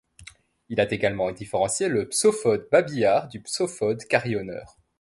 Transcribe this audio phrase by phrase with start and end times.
[0.69, 4.79] Il a également différencié le Psophode babillard du Psophode carillonneur.